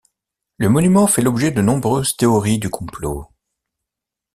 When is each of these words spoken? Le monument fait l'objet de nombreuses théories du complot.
Le 0.57 0.67
monument 0.67 1.05
fait 1.05 1.21
l'objet 1.21 1.51
de 1.51 1.61
nombreuses 1.61 2.17
théories 2.17 2.57
du 2.57 2.71
complot. 2.71 3.29